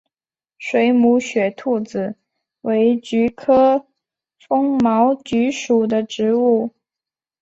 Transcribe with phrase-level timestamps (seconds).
[0.57, 2.15] 水母雪兔子
[2.61, 3.85] 为菊科
[4.47, 6.71] 风毛菊属的植物。